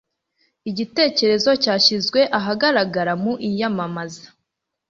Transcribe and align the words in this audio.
Igitekerezo 0.69 1.49
cyashyizwe 1.63 2.19
ahagaragara 2.39 3.13
mu 3.21 3.33
iyamamaza 3.49 4.27